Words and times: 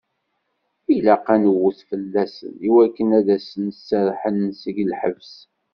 Ilaq 0.95 1.25
ad 1.35 1.39
newwet 1.41 1.79
fell-asen, 1.89 2.53
i 2.67 2.69
waken 2.73 3.09
ad 3.19 3.27
asen-d-serrḥen 3.35 4.39
seg 4.61 4.75
lḥebs. 4.91 5.33